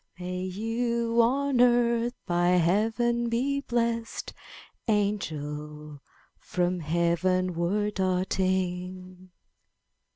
[0.19, 4.33] May you on earth by Heaven be blessed.
[4.87, 6.01] Angel,
[6.39, 9.29] from Heavenward darting!'